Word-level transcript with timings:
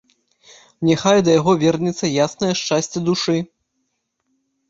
Няхай 0.87 1.19
да 1.25 1.33
яго 1.39 1.51
вернецца 1.65 2.05
яснае 2.25 2.51
шчасце 2.61 2.97
душы. 3.09 3.37